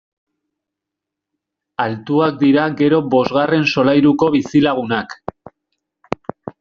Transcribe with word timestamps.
Altuak 1.85 2.39
dira 2.45 2.63
gero 2.79 3.01
bosgarren 3.13 3.67
solairuko 3.75 4.31
bizilagunak! 4.37 5.15